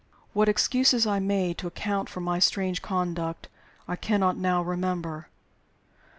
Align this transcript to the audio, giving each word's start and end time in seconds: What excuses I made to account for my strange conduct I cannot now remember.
What 0.33 0.49
excuses 0.49 1.05
I 1.05 1.19
made 1.19 1.59
to 1.59 1.67
account 1.67 2.09
for 2.09 2.21
my 2.21 2.39
strange 2.39 2.81
conduct 2.81 3.49
I 3.87 3.95
cannot 3.95 4.35
now 4.35 4.63
remember. 4.63 5.27